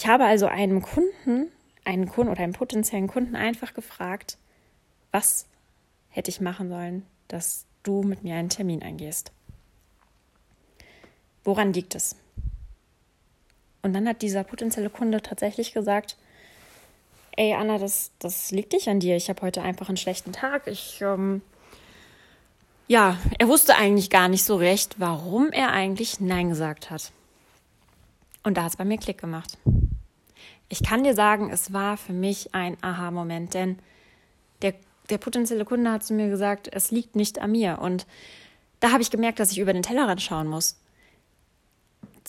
Ich 0.00 0.06
habe 0.06 0.24
also 0.24 0.46
einem 0.46 0.80
Kunden, 0.80 1.52
einen 1.84 2.08
Kunden 2.08 2.32
oder 2.32 2.42
einen 2.42 2.54
potenziellen 2.54 3.06
Kunden 3.06 3.36
einfach 3.36 3.74
gefragt, 3.74 4.38
was 5.12 5.44
hätte 6.08 6.30
ich 6.30 6.40
machen 6.40 6.70
sollen, 6.70 7.04
dass 7.28 7.66
du 7.82 8.02
mit 8.02 8.24
mir 8.24 8.36
einen 8.36 8.48
Termin 8.48 8.82
eingehst. 8.82 9.30
Woran 11.44 11.74
liegt 11.74 11.94
es? 11.94 12.16
Und 13.82 13.92
dann 13.92 14.08
hat 14.08 14.22
dieser 14.22 14.42
potenzielle 14.42 14.88
Kunde 14.88 15.20
tatsächlich 15.20 15.74
gesagt, 15.74 16.16
ey 17.36 17.52
Anna, 17.52 17.76
das, 17.76 18.10
das 18.20 18.52
liegt 18.52 18.72
nicht 18.72 18.88
an 18.88 19.00
dir. 19.00 19.16
Ich 19.16 19.28
habe 19.28 19.42
heute 19.42 19.60
einfach 19.60 19.88
einen 19.88 19.98
schlechten 19.98 20.32
Tag. 20.32 20.66
Ich, 20.66 21.02
ähm, 21.02 21.42
ja, 22.88 23.18
er 23.38 23.48
wusste 23.48 23.76
eigentlich 23.76 24.08
gar 24.08 24.28
nicht 24.28 24.44
so 24.44 24.56
recht, 24.56 24.98
warum 24.98 25.52
er 25.52 25.72
eigentlich 25.72 26.20
Nein 26.20 26.48
gesagt 26.48 26.88
hat. 26.88 27.12
Und 28.42 28.56
da 28.56 28.62
hat 28.62 28.70
es 28.70 28.76
bei 28.76 28.84
mir 28.84 28.98
Klick 28.98 29.18
gemacht. 29.18 29.58
Ich 30.68 30.82
kann 30.82 31.04
dir 31.04 31.14
sagen, 31.14 31.50
es 31.50 31.72
war 31.72 31.96
für 31.96 32.12
mich 32.12 32.54
ein 32.54 32.76
Aha-Moment, 32.80 33.54
denn 33.54 33.78
der, 34.62 34.74
der 35.10 35.18
potenzielle 35.18 35.64
Kunde 35.64 35.90
hat 35.90 36.04
zu 36.04 36.14
mir 36.14 36.28
gesagt, 36.28 36.68
es 36.72 36.90
liegt 36.90 37.16
nicht 37.16 37.40
an 37.40 37.52
mir. 37.52 37.78
Und 37.80 38.06
da 38.78 38.92
habe 38.92 39.02
ich 39.02 39.10
gemerkt, 39.10 39.40
dass 39.40 39.52
ich 39.52 39.58
über 39.58 39.72
den 39.72 39.82
Tellerrand 39.82 40.22
schauen 40.22 40.46
muss 40.46 40.76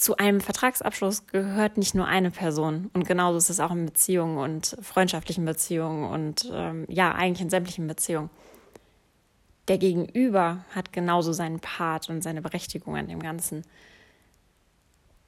zu 0.01 0.17
einem 0.17 0.41
Vertragsabschluss 0.41 1.27
gehört 1.27 1.77
nicht 1.77 1.93
nur 1.93 2.07
eine 2.07 2.31
Person. 2.31 2.89
Und 2.93 3.07
genauso 3.07 3.37
ist 3.37 3.51
es 3.51 3.59
auch 3.59 3.71
in 3.71 3.85
Beziehungen 3.85 4.39
und 4.39 4.75
freundschaftlichen 4.81 5.45
Beziehungen 5.45 6.09
und 6.09 6.49
ähm, 6.51 6.85
ja, 6.89 7.13
eigentlich 7.13 7.41
in 7.41 7.51
sämtlichen 7.51 7.87
Beziehungen. 7.87 8.31
Der 9.67 9.77
Gegenüber 9.77 10.65
hat 10.73 10.91
genauso 10.91 11.33
seinen 11.33 11.59
Part 11.59 12.09
und 12.09 12.23
seine 12.23 12.41
Berechtigung 12.41 12.97
an 12.97 13.07
dem 13.07 13.21
Ganzen. 13.21 13.63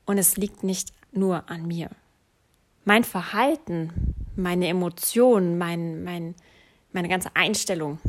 Und 0.05 0.17
es 0.17 0.37
liegt 0.37 0.63
nicht 0.63 0.93
nur 1.11 1.49
an 1.49 1.67
mir. 1.67 1.89
Mein 2.85 3.03
Verhalten, 3.03 4.13
meine 4.35 4.67
Emotionen, 4.67 5.57
mein, 5.57 6.03
mein, 6.03 6.35
meine 6.91 7.07
ganze 7.07 7.35
Einstellung, 7.35 7.99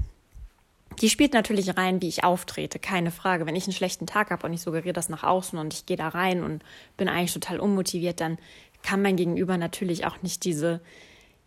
die 1.01 1.11
spielt 1.11 1.33
natürlich 1.33 1.77
rein, 1.77 2.01
wie 2.03 2.09
ich 2.09 2.25
auftrete, 2.25 2.79
keine 2.79 3.11
Frage. 3.11 3.47
Wenn 3.47 3.57
ich 3.57 3.65
einen 3.65 3.73
schlechten 3.73 4.07
Tag 4.07 4.31
habe 4.31 4.47
und 4.47 4.53
ich 4.53 4.63
suggeriere 4.63 4.93
das 4.93 5.09
nach 5.09 5.25
außen 5.25 5.59
und 5.59 5.75
ich 5.75 5.87
gehe 5.87 5.97
da 5.97 6.09
rein 6.09 6.43
und 6.43 6.63
bin 6.97 7.09
eigentlich 7.09 7.35
total 7.35 7.59
unmotiviert, 7.59 8.21
dann 8.21 8.39
kann 8.83 9.03
mein 9.03 9.17
Gegenüber 9.17 9.57
natürlich 9.57 10.07
auch 10.07 10.23
nicht 10.23 10.45
diese, 10.45 10.81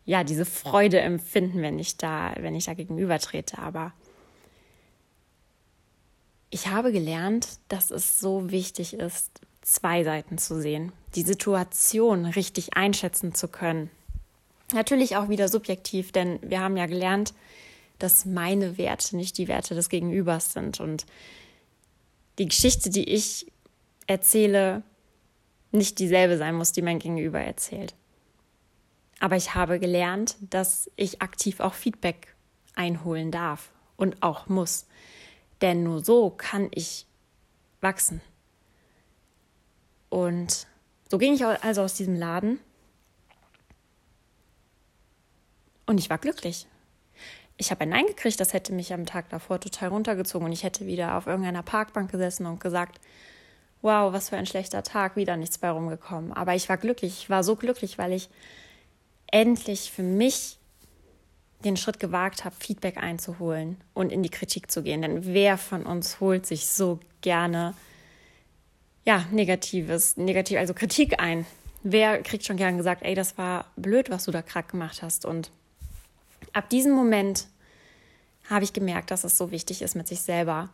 ja, 0.06 0.24
diese 0.24 0.46
Freude 0.46 1.00
empfinden, 1.00 1.62
wenn 1.62 1.80
ich 1.80 1.98
da, 1.98 2.34
wenn 2.40 2.56
ich 2.56 2.66
da 2.66 2.74
gegenüber 2.74 3.20
trete. 3.20 3.60
Aber 3.60 3.94
ich 6.50 6.68
habe 6.68 6.92
gelernt, 6.92 7.60
dass 7.70 7.92
es 7.92 8.20
so 8.20 8.52
wichtig 8.52 8.94
ist, 8.94 9.42
zwei 9.68 10.06
Seiten 10.06 10.38
zu 10.38 10.62
sehen, 10.62 10.94
die 11.16 11.24
Situation 11.24 12.26
richtig 12.26 12.78
einschätzen 12.78 13.36
zu 13.36 13.50
können. 13.50 13.92
Natürlich 14.74 15.18
auch 15.18 15.28
wieder 15.28 15.50
subjektiv, 15.50 16.14
denn 16.14 16.40
wir 16.42 16.62
haben 16.62 16.78
ja 16.78 16.86
gelernt, 16.86 17.34
dass 18.00 18.26
meine 18.26 18.78
Werte 18.78 19.18
nicht 19.18 19.38
die 19.38 19.50
Werte 19.50 19.76
des 19.76 19.90
Gegenübers 19.90 20.54
sind 20.54 20.80
und 20.80 21.06
die 22.40 22.48
Geschichte, 22.48 22.90
die 22.90 23.10
ich 23.10 23.52
erzähle, 24.06 24.84
nicht 25.72 26.00
dieselbe 26.00 26.38
sein 26.38 26.56
muss, 26.56 26.72
die 26.72 26.82
mein 26.82 27.00
Gegenüber 27.00 27.42
erzählt. 27.42 27.94
Aber 29.20 29.36
ich 29.36 29.54
habe 29.54 29.80
gelernt, 29.80 30.38
dass 30.40 30.90
ich 30.96 31.22
aktiv 31.22 31.60
auch 31.60 31.74
Feedback 31.74 32.36
einholen 32.76 33.32
darf 33.32 33.72
und 33.98 34.24
auch 34.24 34.48
muss. 34.48 34.86
Denn 35.62 35.84
nur 35.84 36.04
so 36.04 36.30
kann 36.30 36.70
ich 36.74 37.06
wachsen. 37.82 38.22
Und 40.10 40.68
so 41.10 41.18
ging 41.18 41.34
ich 41.34 41.46
also 41.46 41.82
aus 41.82 41.94
diesem 41.94 42.16
Laden. 42.16 42.60
Und 45.86 46.00
ich 46.00 46.10
war 46.10 46.18
glücklich 46.18 46.68
ich 47.58 47.72
habe 47.72 47.82
ein 47.82 47.90
Nein 47.90 48.06
gekriegt, 48.06 48.40
das 48.40 48.54
hätte 48.54 48.72
mich 48.72 48.94
am 48.94 49.06
Tag 49.06 49.30
davor 49.30 49.60
total 49.60 49.90
runtergezogen 49.90 50.46
und 50.46 50.54
ich 50.54 50.64
hätte 50.64 50.86
wieder 50.86 51.18
auf 51.18 51.26
irgendeiner 51.26 51.64
Parkbank 51.64 52.12
gesessen 52.12 52.46
und 52.46 52.60
gesagt, 52.60 53.00
wow, 53.82 54.14
was 54.14 54.30
für 54.30 54.38
ein 54.38 54.46
schlechter 54.46 54.84
Tag, 54.84 55.16
wieder 55.16 55.38
nichts 55.38 55.58
bei 55.58 55.70
rumgekommen. 55.70 56.34
Aber 56.34 56.56
ich 56.56 56.70
war 56.70 56.78
glücklich, 56.78 57.24
ich 57.24 57.30
war 57.30 57.44
so 57.44 57.56
glücklich, 57.56 57.98
weil 57.98 58.14
ich 58.14 58.30
endlich 59.32 59.92
für 59.92 60.04
mich 60.04 60.58
den 61.64 61.78
Schritt 61.78 62.00
gewagt 62.00 62.46
habe, 62.46 62.56
Feedback 62.60 62.98
einzuholen 62.98 63.78
und 63.96 64.12
in 64.12 64.22
die 64.22 64.30
Kritik 64.30 64.70
zu 64.70 64.84
gehen. 64.84 65.02
Denn 65.02 65.26
wer 65.26 65.58
von 65.58 65.84
uns 65.86 66.20
holt 66.20 66.46
sich 66.46 66.68
so 66.68 67.00
gerne 67.22 67.74
ja, 69.08 69.26
negatives, 69.32 70.18
negativ, 70.18 70.58
also 70.58 70.74
Kritik 70.74 71.22
ein? 71.22 71.46
Wer 71.82 72.22
kriegt 72.22 72.44
schon 72.44 72.58
gern 72.58 72.76
gesagt, 72.76 73.04
ey, 73.04 73.16
das 73.16 73.38
war 73.38 73.72
blöd, 73.78 74.10
was 74.10 74.26
du 74.26 74.32
da 74.32 74.42
krack 74.42 74.70
gemacht 74.70 75.02
hast 75.02 75.26
und 75.26 75.50
ab 76.52 76.70
diesem 76.70 76.92
Moment 76.92 77.48
habe 78.50 78.66
ich 78.66 78.74
gemerkt, 78.74 79.10
dass 79.10 79.24
es 79.24 79.38
so 79.38 79.50
wichtig 79.50 79.82
ist, 79.82 79.96
mit 79.96 80.10
sich 80.10 80.22
selber 80.22 80.70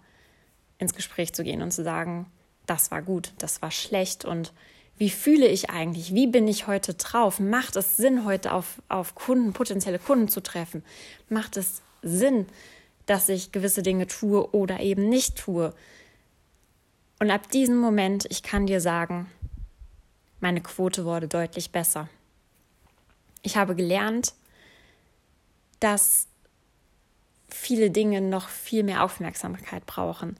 ins 0.79 0.95
Gespräch 0.95 1.31
zu 1.33 1.43
gehen 1.43 1.61
und 1.61 1.71
zu 1.71 1.83
sagen, 1.83 2.25
das 2.65 2.89
war 2.89 3.03
gut, 3.03 3.33
das 3.37 3.61
war 3.61 3.69
schlecht 3.69 4.25
und 4.25 4.51
wie 4.97 5.11
fühle 5.11 5.47
ich 5.47 5.69
eigentlich? 5.69 6.15
Wie 6.15 6.25
bin 6.25 6.47
ich 6.47 6.65
heute 6.65 6.95
drauf? 6.95 7.39
Macht 7.39 7.75
es 7.75 7.97
Sinn, 7.97 8.25
heute 8.25 8.51
auf, 8.51 8.81
auf 8.89 9.13
Kunden, 9.13 9.53
potenzielle 9.53 9.99
Kunden 9.99 10.27
zu 10.27 10.41
treffen? 10.41 10.83
Macht 11.29 11.55
es 11.55 11.83
Sinn, 12.01 12.47
dass 13.05 13.29
ich 13.29 13.51
gewisse 13.51 13.83
Dinge 13.83 14.07
tue 14.07 14.51
oder 14.53 14.79
eben 14.79 15.07
nicht 15.07 15.37
tue? 15.37 15.73
Und 17.19 17.31
ab 17.31 17.49
diesem 17.51 17.77
Moment, 17.77 18.25
ich 18.29 18.43
kann 18.43 18.65
dir 18.65 18.81
sagen, 18.81 19.29
meine 20.39 20.61
Quote 20.61 21.05
wurde 21.05 21.27
deutlich 21.27 21.71
besser. 21.71 22.09
Ich 23.43 23.55
habe 23.55 23.75
gelernt, 23.75 24.33
dass 25.79 26.27
viele 27.49 27.91
Dinge 27.91 28.21
noch 28.21 28.49
viel 28.49 28.83
mehr 28.83 29.03
Aufmerksamkeit 29.03 29.85
brauchen. 29.85 30.37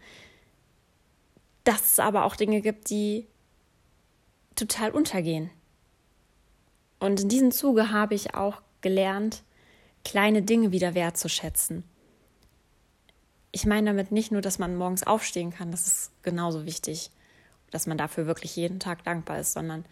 Dass 1.64 1.92
es 1.92 2.00
aber 2.00 2.26
auch 2.26 2.36
Dinge 2.36 2.62
gibt, 2.62 2.90
die 2.90 3.28
total 4.56 4.92
untergehen. 4.92 5.50
Und 7.00 7.22
in 7.22 7.30
diesem 7.30 7.52
Zuge 7.52 7.92
habe 7.92 8.16
ich 8.16 8.36
auch 8.36 8.62
gelernt, 8.82 9.44
kleine 10.04 10.42
Dinge 10.42 10.72
wieder 10.72 10.96
wertzuschätzen. 10.96 11.84
Ich 13.56 13.68
meine 13.68 13.92
damit 13.92 14.12
nicht 14.12 14.32
nur, 14.32 14.42
dass 14.42 14.58
man 14.58 14.76
morgens 14.76 15.04
aufstehen 15.04 15.52
kann, 15.52 15.70
das 15.70 15.86
ist 15.86 16.12
genauso 16.24 16.66
wichtig, 16.66 17.12
dass 17.70 17.86
man 17.86 18.00
dafür 18.00 18.26
wirklich 18.26 18.56
jeden 18.56 18.80
Tag 18.80 19.04
dankbar 19.04 19.40
ist, 19.40 19.54
sondern 19.54 19.86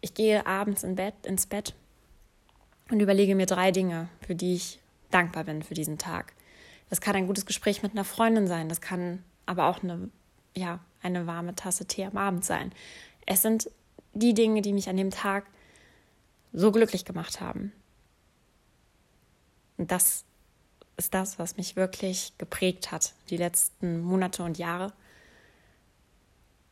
ich 0.00 0.14
gehe 0.14 0.46
abends 0.46 0.84
in 0.84 0.94
Bett, 0.94 1.26
ins 1.26 1.46
Bett 1.46 1.74
und 2.88 3.00
überlege 3.00 3.34
mir 3.34 3.46
drei 3.46 3.72
Dinge, 3.72 4.08
für 4.24 4.36
die 4.36 4.54
ich 4.54 4.80
dankbar 5.10 5.42
bin 5.42 5.64
für 5.64 5.74
diesen 5.74 5.98
Tag. 5.98 6.34
Das 6.88 7.00
kann 7.00 7.16
ein 7.16 7.26
gutes 7.26 7.46
Gespräch 7.46 7.82
mit 7.82 7.92
einer 7.92 8.04
Freundin 8.04 8.46
sein, 8.46 8.68
das 8.68 8.80
kann 8.80 9.24
aber 9.44 9.66
auch 9.66 9.82
eine, 9.82 10.08
ja, 10.56 10.78
eine 11.02 11.26
warme 11.26 11.56
Tasse 11.56 11.86
Tee 11.86 12.04
am 12.04 12.16
Abend 12.16 12.44
sein. 12.44 12.70
Es 13.26 13.42
sind 13.42 13.70
die 14.12 14.34
Dinge, 14.34 14.62
die 14.62 14.72
mich 14.72 14.88
an 14.88 14.96
dem 14.96 15.10
Tag 15.10 15.46
so 16.52 16.70
glücklich 16.70 17.04
gemacht 17.04 17.40
haben. 17.40 17.72
Und 19.78 19.90
das 19.90 20.24
ist 21.00 21.14
das, 21.14 21.38
was 21.38 21.56
mich 21.56 21.76
wirklich 21.76 22.32
geprägt 22.38 22.92
hat, 22.92 23.14
die 23.30 23.38
letzten 23.38 24.00
Monate 24.02 24.42
und 24.42 24.58
Jahre. 24.58 24.92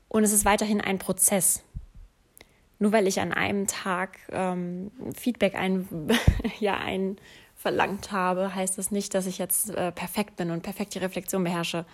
Und 0.08 0.22
es 0.22 0.32
ist 0.32 0.44
weiterhin 0.44 0.80
ein 0.80 0.98
Prozess. 0.98 1.62
Nur 2.78 2.92
weil 2.92 3.06
ich 3.06 3.20
an 3.20 3.32
einem 3.32 3.66
Tag 3.66 4.18
ähm, 4.30 4.92
Feedback 5.16 5.54
ein, 5.54 5.88
ja, 6.60 6.76
ein 6.76 7.16
verlangt 7.56 8.12
habe, 8.12 8.54
heißt 8.54 8.78
das 8.78 8.90
nicht, 8.90 9.14
dass 9.14 9.26
ich 9.26 9.38
jetzt 9.38 9.70
äh, 9.70 9.90
perfekt 9.90 10.36
bin 10.36 10.50
und 10.50 10.62
perfekt 10.62 10.94
die 10.94 10.98
Reflexion 10.98 11.42
beherrsche. 11.42 11.84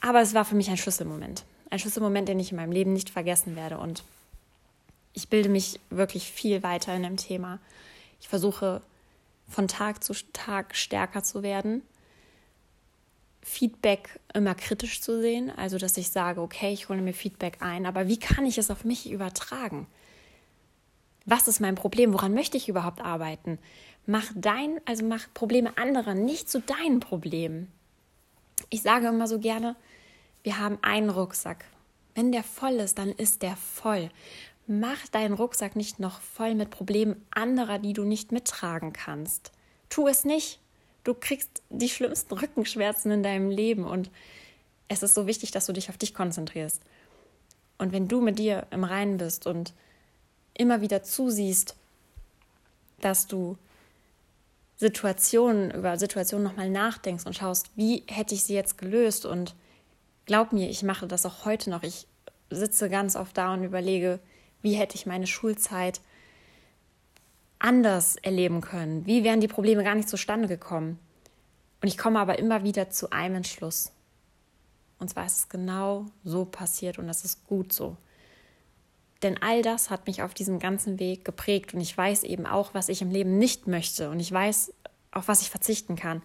Aber 0.00 0.22
es 0.22 0.32
war 0.32 0.44
für 0.44 0.54
mich 0.54 0.70
ein 0.70 0.78
Schlüsselmoment. 0.78 1.44
Ein 1.68 1.80
Schlüsselmoment, 1.80 2.28
den 2.28 2.40
ich 2.40 2.52
in 2.52 2.56
meinem 2.56 2.72
Leben 2.72 2.92
nicht 2.92 3.10
vergessen 3.10 3.56
werde. 3.56 3.76
Und 3.78 4.04
ich 5.12 5.28
bilde 5.28 5.48
mich 5.48 5.80
wirklich 5.90 6.30
viel 6.30 6.62
weiter 6.62 6.94
in 6.94 7.02
dem 7.02 7.16
Thema. 7.16 7.58
Ich 8.20 8.28
versuche 8.28 8.80
von 9.48 9.68
Tag 9.68 10.02
zu 10.02 10.14
Tag 10.32 10.74
stärker 10.74 11.22
zu 11.22 11.42
werden. 11.42 11.82
Feedback 13.42 14.18
immer 14.34 14.56
kritisch 14.56 15.00
zu 15.00 15.20
sehen, 15.20 15.50
also 15.56 15.78
dass 15.78 15.96
ich 15.96 16.10
sage, 16.10 16.40
okay, 16.40 16.72
ich 16.72 16.88
hole 16.88 17.00
mir 17.00 17.14
Feedback 17.14 17.58
ein, 17.60 17.86
aber 17.86 18.08
wie 18.08 18.18
kann 18.18 18.44
ich 18.44 18.58
es 18.58 18.70
auf 18.70 18.84
mich 18.84 19.08
übertragen? 19.08 19.86
Was 21.26 21.46
ist 21.48 21.60
mein 21.60 21.76
Problem? 21.76 22.12
Woran 22.12 22.34
möchte 22.34 22.56
ich 22.56 22.68
überhaupt 22.68 23.00
arbeiten? 23.00 23.58
Mach 24.04 24.26
dein, 24.34 24.80
also 24.84 25.04
mach 25.04 25.26
Probleme 25.32 25.76
anderer 25.78 26.14
nicht 26.14 26.50
zu 26.50 26.60
deinen 26.60 27.00
Problemen. 27.00 27.70
Ich 28.70 28.82
sage 28.82 29.08
immer 29.08 29.28
so 29.28 29.38
gerne, 29.38 29.76
wir 30.42 30.58
haben 30.58 30.78
einen 30.82 31.10
Rucksack. 31.10 31.64
Wenn 32.14 32.32
der 32.32 32.44
voll 32.44 32.74
ist, 32.74 32.98
dann 32.98 33.10
ist 33.10 33.42
der 33.42 33.56
voll. 33.56 34.10
Mach 34.66 35.06
deinen 35.08 35.34
Rucksack 35.34 35.76
nicht 35.76 36.00
noch 36.00 36.20
voll 36.20 36.54
mit 36.54 36.70
Problemen 36.70 37.24
anderer, 37.30 37.78
die 37.78 37.92
du 37.92 38.04
nicht 38.04 38.32
mittragen 38.32 38.92
kannst. 38.92 39.52
Tu 39.88 40.08
es 40.08 40.24
nicht. 40.24 40.60
Du 41.04 41.14
kriegst 41.14 41.62
die 41.70 41.88
schlimmsten 41.88 42.34
Rückenschmerzen 42.34 43.12
in 43.12 43.22
deinem 43.22 43.50
Leben 43.50 43.84
und 43.84 44.10
es 44.88 45.02
ist 45.02 45.14
so 45.14 45.26
wichtig, 45.26 45.52
dass 45.52 45.66
du 45.66 45.72
dich 45.72 45.88
auf 45.88 45.96
dich 45.96 46.14
konzentrierst. 46.14 46.82
Und 47.78 47.92
wenn 47.92 48.08
du 48.08 48.20
mit 48.20 48.38
dir 48.38 48.66
im 48.70 48.84
Reinen 48.84 49.18
bist 49.18 49.46
und 49.46 49.72
immer 50.54 50.80
wieder 50.80 51.02
zusiehst, 51.02 51.76
dass 53.00 53.26
du 53.26 53.56
Situationen, 54.76 55.70
über 55.70 55.98
Situationen 55.98 56.44
nochmal 56.44 56.70
nachdenkst 56.70 57.26
und 57.26 57.34
schaust, 57.34 57.70
wie 57.76 58.04
hätte 58.08 58.34
ich 58.34 58.44
sie 58.44 58.54
jetzt 58.54 58.78
gelöst. 58.78 59.26
Und 59.26 59.54
glaub 60.26 60.52
mir, 60.52 60.68
ich 60.68 60.82
mache 60.82 61.06
das 61.06 61.24
auch 61.24 61.44
heute 61.44 61.70
noch. 61.70 61.82
Ich 61.82 62.06
sitze 62.50 62.88
ganz 62.88 63.16
oft 63.16 63.36
da 63.36 63.54
und 63.54 63.64
überlege, 63.64 64.20
wie 64.62 64.74
hätte 64.74 64.96
ich 64.96 65.06
meine 65.06 65.26
Schulzeit 65.26 66.00
anders 67.58 68.16
erleben 68.16 68.60
können? 68.60 69.06
Wie 69.06 69.24
wären 69.24 69.40
die 69.40 69.48
Probleme 69.48 69.84
gar 69.84 69.94
nicht 69.94 70.08
zustande 70.08 70.48
gekommen? 70.48 70.98
Und 71.82 71.88
ich 71.88 71.98
komme 71.98 72.20
aber 72.20 72.38
immer 72.38 72.64
wieder 72.64 72.90
zu 72.90 73.10
einem 73.10 73.36
Entschluss. 73.36 73.92
Und 74.98 75.10
zwar 75.10 75.26
ist 75.26 75.38
es 75.38 75.48
genau 75.48 76.06
so 76.24 76.44
passiert 76.44 76.98
und 76.98 77.06
das 77.06 77.24
ist 77.24 77.46
gut 77.46 77.72
so. 77.72 77.96
Denn 79.22 79.40
all 79.42 79.62
das 79.62 79.90
hat 79.90 80.06
mich 80.06 80.22
auf 80.22 80.34
diesem 80.34 80.58
ganzen 80.58 80.98
Weg 80.98 81.24
geprägt 81.24 81.74
und 81.74 81.80
ich 81.80 81.96
weiß 81.96 82.22
eben 82.24 82.46
auch, 82.46 82.74
was 82.74 82.88
ich 82.88 83.02
im 83.02 83.10
Leben 83.10 83.38
nicht 83.38 83.66
möchte 83.66 84.10
und 84.10 84.20
ich 84.20 84.30
weiß, 84.30 84.72
auf 85.10 85.28
was 85.28 85.42
ich 85.42 85.50
verzichten 85.50 85.96
kann. 85.96 86.22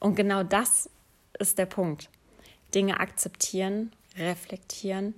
Und 0.00 0.14
genau 0.14 0.42
das 0.42 0.90
ist 1.38 1.58
der 1.58 1.66
Punkt. 1.66 2.10
Dinge 2.74 3.00
akzeptieren, 3.00 3.92
reflektieren 4.16 5.14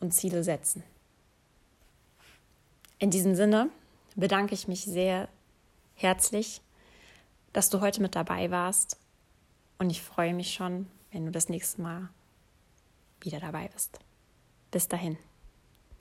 und 0.00 0.12
Ziele 0.12 0.42
setzen. 0.44 0.82
In 3.02 3.10
diesem 3.10 3.34
Sinne 3.34 3.68
bedanke 4.14 4.54
ich 4.54 4.68
mich 4.68 4.84
sehr 4.84 5.28
herzlich, 5.96 6.60
dass 7.52 7.68
du 7.68 7.80
heute 7.80 8.00
mit 8.00 8.14
dabei 8.14 8.52
warst 8.52 8.96
und 9.80 9.90
ich 9.90 10.00
freue 10.00 10.32
mich 10.32 10.54
schon, 10.54 10.86
wenn 11.10 11.26
du 11.26 11.32
das 11.32 11.48
nächste 11.48 11.82
Mal 11.82 12.10
wieder 13.20 13.40
dabei 13.40 13.66
bist. 13.74 13.98
Bis 14.70 14.86
dahin. 14.86 15.18